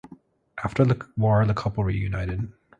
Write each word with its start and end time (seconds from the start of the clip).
After 0.63 0.83
the 0.83 1.07
war 1.15 1.45
the 1.45 1.53
couple 1.53 1.83
reunited. 1.83 2.51